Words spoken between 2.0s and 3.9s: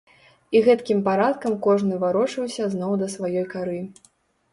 варочаўся зноў да сваёй кары.